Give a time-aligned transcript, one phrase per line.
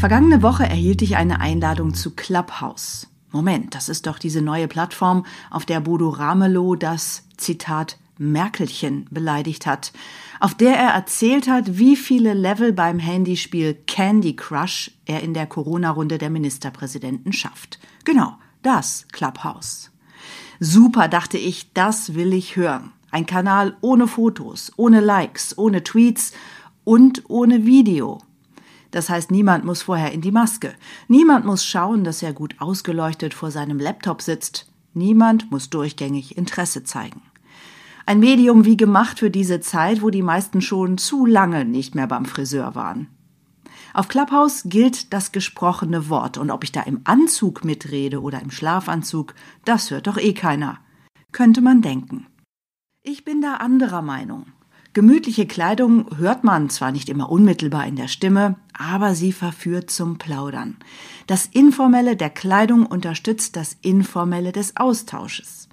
[0.00, 3.06] Vergangene Woche erhielt ich eine Einladung zu Clubhouse.
[3.32, 9.66] Moment, das ist doch diese neue Plattform, auf der Bodo Ramelow das Zitat Merkelchen beleidigt
[9.66, 9.92] hat,
[10.40, 15.46] auf der er erzählt hat, wie viele Level beim Handyspiel Candy Crush er in der
[15.46, 17.78] Corona-Runde der Ministerpräsidenten schafft.
[18.04, 19.90] Genau, das Clubhouse.
[20.60, 22.92] Super, dachte ich, das will ich hören.
[23.10, 26.32] Ein Kanal ohne Fotos, ohne Likes, ohne Tweets
[26.84, 28.22] und ohne Video.
[28.90, 30.74] Das heißt, niemand muss vorher in die Maske.
[31.08, 34.70] Niemand muss schauen, dass er gut ausgeleuchtet vor seinem Laptop sitzt.
[34.94, 37.22] Niemand muss durchgängig Interesse zeigen.
[38.06, 42.08] Ein Medium wie gemacht für diese Zeit, wo die meisten schon zu lange nicht mehr
[42.08, 43.08] beim Friseur waren.
[43.92, 48.50] Auf Clubhouse gilt das gesprochene Wort und ob ich da im Anzug mitrede oder im
[48.50, 50.78] Schlafanzug, das hört doch eh keiner.
[51.32, 52.26] Könnte man denken.
[53.02, 54.46] Ich bin da anderer Meinung.
[54.92, 60.18] Gemütliche Kleidung hört man zwar nicht immer unmittelbar in der Stimme, aber sie verführt zum
[60.18, 60.78] Plaudern.
[61.28, 65.68] Das Informelle der Kleidung unterstützt das Informelle des Austausches.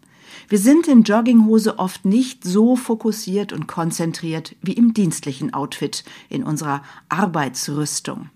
[0.50, 6.44] Wir sind in Jogginghose oft nicht so fokussiert und konzentriert wie im dienstlichen Outfit, in
[6.44, 8.30] unserer Arbeitsrüstung.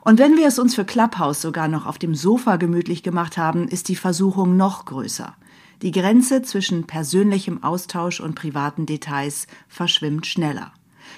[0.00, 3.68] Und wenn wir es uns für Clubhouse sogar noch auf dem Sofa gemütlich gemacht haben,
[3.68, 5.36] ist die Versuchung noch größer.
[5.82, 10.72] Die Grenze zwischen persönlichem Austausch und privaten Details verschwimmt schneller.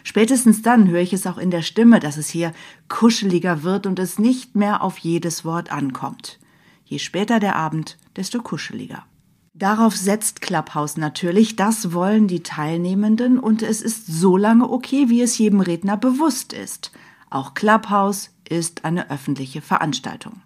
[0.04, 2.52] Spätestens dann höre ich es auch in der Stimme, dass es hier
[2.88, 6.38] kuscheliger wird und es nicht mehr auf jedes Wort ankommt.
[6.84, 9.04] Je später der Abend, desto kuscheliger.
[9.54, 15.20] Darauf setzt Clubhouse natürlich, das wollen die Teilnehmenden und es ist so lange okay, wie
[15.20, 16.92] es jedem Redner bewusst ist.
[17.28, 20.40] Auch Clubhouse ist eine öffentliche Veranstaltung.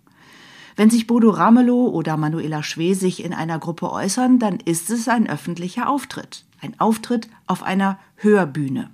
[0.77, 5.29] Wenn sich Bodo Ramelow oder Manuela Schwesig in einer Gruppe äußern, dann ist es ein
[5.29, 6.45] öffentlicher Auftritt.
[6.61, 8.91] Ein Auftritt auf einer Hörbühne.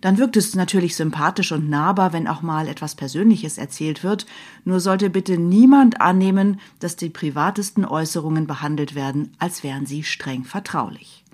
[0.00, 4.26] Dann wirkt es natürlich sympathisch und nahbar, wenn auch mal etwas Persönliches erzählt wird.
[4.64, 10.44] Nur sollte bitte niemand annehmen, dass die privatesten Äußerungen behandelt werden, als wären sie streng
[10.44, 11.24] vertraulich.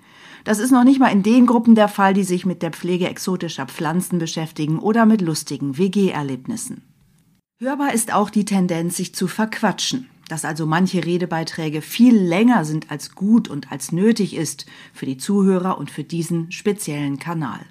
[0.43, 3.09] Das ist noch nicht mal in den Gruppen der Fall, die sich mit der Pflege
[3.09, 6.83] exotischer Pflanzen beschäftigen oder mit lustigen WG-Erlebnissen.
[7.59, 12.91] Hörbar ist auch die Tendenz, sich zu verquatschen, dass also manche Redebeiträge viel länger sind
[12.91, 17.61] als gut und als nötig ist für die Zuhörer und für diesen speziellen Kanal.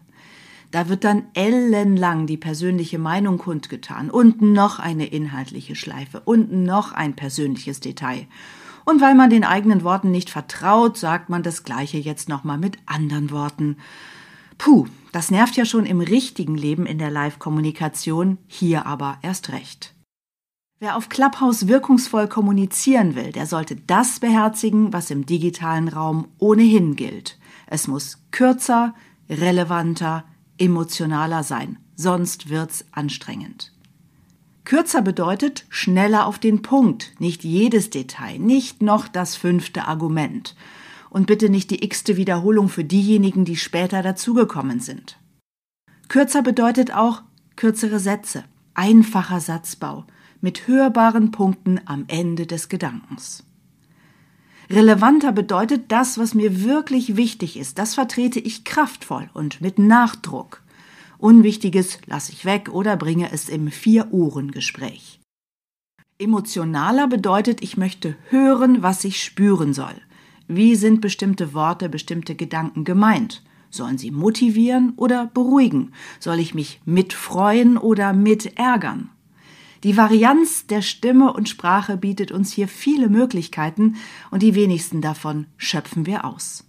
[0.73, 6.91] Da wird dann ellenlang die persönliche Meinung kundgetan und noch eine inhaltliche Schleife und noch
[6.91, 8.27] ein persönliches Detail.
[8.85, 12.77] Und weil man den eigenen Worten nicht vertraut, sagt man das Gleiche jetzt nochmal mit
[12.87, 13.77] anderen Worten.
[14.59, 19.95] Puh, das nervt ja schon im richtigen Leben in der Live-Kommunikation, hier aber erst recht.
[20.79, 26.97] Wer auf Clubhouse wirkungsvoll kommunizieren will, der sollte das beherzigen, was im digitalen Raum ohnehin
[26.97, 27.39] gilt.
[27.67, 28.95] Es muss kürzer,
[29.31, 30.25] relevanter,
[30.59, 33.73] emotionaler sein, sonst wird's anstrengend.
[34.65, 40.55] Kürzer bedeutet schneller auf den Punkt, nicht jedes Detail, nicht noch das fünfte Argument
[41.17, 45.19] und bitte nicht die x-te Wiederholung für diejenigen, die später dazugekommen sind.
[46.09, 47.23] Kürzer bedeutet auch
[47.57, 48.45] kürzere Sätze,
[48.75, 50.05] einfacher Satzbau
[50.43, 53.45] mit hörbaren Punkten am Ende des Gedankens.
[54.69, 60.63] Relevanter bedeutet das, was mir wirklich wichtig ist, das vertrete ich kraftvoll und mit Nachdruck.
[61.17, 65.19] Unwichtiges lasse ich weg oder bringe es im Vier-Ohren-Gespräch.
[66.19, 69.95] Emotionaler bedeutet, ich möchte hören, was ich spüren soll.
[70.49, 73.43] Wie sind bestimmte Worte, bestimmte Gedanken gemeint?
[73.71, 75.93] Sollen sie motivieren oder beruhigen?
[76.21, 79.11] Soll ich mich mitfreuen oder mit ärgern?
[79.83, 83.97] Die Varianz der Stimme und Sprache bietet uns hier viele Möglichkeiten
[84.31, 86.65] und die wenigsten davon schöpfen wir aus.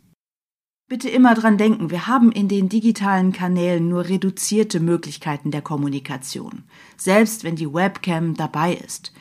[0.89, 6.63] Bitte immer dran denken, wir haben in den digitalen Kanälen nur reduzierte Möglichkeiten der Kommunikation,
[6.95, 9.13] selbst wenn die Webcam dabei ist.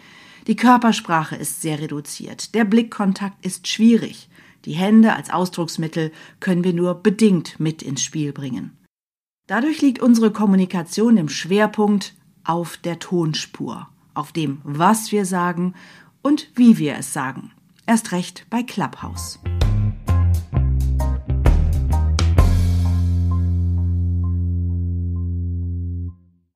[0.46, 4.28] Die Körpersprache ist sehr reduziert, der Blickkontakt ist schwierig,
[4.66, 8.76] die Hände als Ausdrucksmittel können wir nur bedingt mit ins Spiel bringen.
[9.46, 12.14] Dadurch liegt unsere Kommunikation im Schwerpunkt
[12.44, 15.74] auf der Tonspur, auf dem, was wir sagen
[16.20, 17.52] und wie wir es sagen.
[17.86, 19.38] Erst recht bei Clubhouse.